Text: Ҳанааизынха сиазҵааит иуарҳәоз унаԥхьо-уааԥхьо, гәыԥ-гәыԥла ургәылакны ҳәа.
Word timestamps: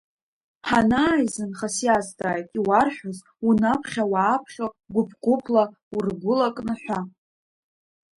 Ҳанааизынха 0.67 1.67
сиазҵааит 1.75 2.49
иуарҳәоз 2.57 3.17
унаԥхьо-уааԥхьо, 3.47 4.65
гәыԥ-гәыԥла 4.93 5.63
ургәылакны 5.95 6.73
ҳәа. 6.81 6.99